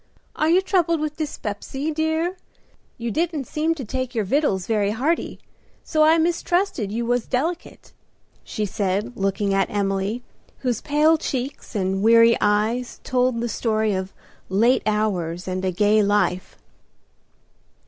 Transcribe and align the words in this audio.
Are 0.35 0.49
you 0.49 0.61
troubled 0.63 0.99
with 0.99 1.17
dyspepsy, 1.17 1.91
dear? 1.91 2.35
You 2.97 3.11
didn't 3.11 3.45
seem 3.45 3.75
to 3.75 3.85
take 3.85 4.15
your 4.15 4.25
vittles 4.25 4.65
very 4.65 4.89
hearty, 4.89 5.37
so 5.83 6.01
I 6.01 6.17
mistrusted 6.17 6.91
you 6.91 7.05
was 7.05 7.27
delicate," 7.27 7.93
she 8.43 8.65
said, 8.65 9.15
looking 9.15 9.53
at 9.53 9.69
Emily, 9.69 10.23
whose 10.61 10.81
pale 10.81 11.19
cheeks 11.19 11.75
and 11.75 12.01
weary 12.01 12.35
eyes 12.41 12.99
told 13.03 13.41
the 13.41 13.47
story 13.47 13.93
of 13.93 14.11
late 14.49 14.81
hours 14.87 15.47
and 15.47 15.63
a 15.63 15.69
gay 15.71 16.01
life. 16.01 16.57